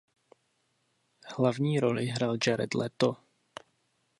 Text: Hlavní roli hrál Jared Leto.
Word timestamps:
Hlavní 1.25 1.79
roli 1.79 2.05
hrál 2.05 2.37
Jared 2.47 2.73
Leto. 2.73 3.15